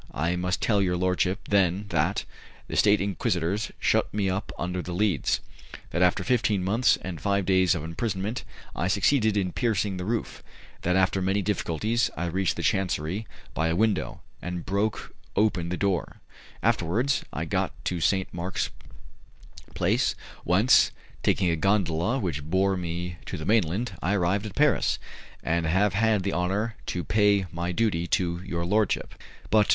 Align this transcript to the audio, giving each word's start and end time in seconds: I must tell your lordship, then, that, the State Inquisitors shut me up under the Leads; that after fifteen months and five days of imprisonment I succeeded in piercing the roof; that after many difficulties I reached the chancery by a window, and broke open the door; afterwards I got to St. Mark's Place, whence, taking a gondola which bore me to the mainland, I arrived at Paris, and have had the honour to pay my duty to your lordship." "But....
I 0.15 0.35
must 0.35 0.63
tell 0.63 0.81
your 0.81 0.97
lordship, 0.97 1.47
then, 1.49 1.85
that, 1.89 2.25
the 2.67 2.75
State 2.75 2.99
Inquisitors 3.01 3.71
shut 3.77 4.11
me 4.11 4.31
up 4.31 4.51
under 4.57 4.81
the 4.81 4.93
Leads; 4.95 5.41
that 5.91 6.01
after 6.01 6.23
fifteen 6.23 6.63
months 6.63 6.97
and 7.03 7.21
five 7.21 7.45
days 7.45 7.75
of 7.75 7.83
imprisonment 7.83 8.43
I 8.75 8.87
succeeded 8.87 9.37
in 9.37 9.51
piercing 9.51 9.97
the 9.97 10.03
roof; 10.05 10.41
that 10.81 10.95
after 10.95 11.21
many 11.21 11.43
difficulties 11.43 12.09
I 12.17 12.25
reached 12.25 12.55
the 12.55 12.63
chancery 12.63 13.27
by 13.53 13.67
a 13.67 13.75
window, 13.75 14.21
and 14.41 14.65
broke 14.65 15.13
open 15.35 15.69
the 15.69 15.77
door; 15.77 16.19
afterwards 16.63 17.23
I 17.31 17.45
got 17.45 17.71
to 17.85 17.99
St. 18.01 18.27
Mark's 18.33 18.71
Place, 19.75 20.15
whence, 20.43 20.89
taking 21.21 21.51
a 21.51 21.55
gondola 21.55 22.17
which 22.17 22.41
bore 22.43 22.75
me 22.75 23.17
to 23.27 23.37
the 23.37 23.45
mainland, 23.45 23.91
I 24.01 24.15
arrived 24.15 24.47
at 24.47 24.55
Paris, 24.55 24.97
and 25.43 25.67
have 25.67 25.93
had 25.93 26.23
the 26.23 26.33
honour 26.33 26.75
to 26.87 27.03
pay 27.03 27.45
my 27.51 27.71
duty 27.71 28.07
to 28.07 28.41
your 28.43 28.65
lordship." 28.65 29.13
"But.... 29.51 29.67